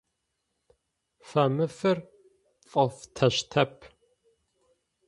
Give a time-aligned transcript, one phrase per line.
[1.27, 1.97] Фэмыфыр
[2.69, 3.75] пӏофтэщтэп.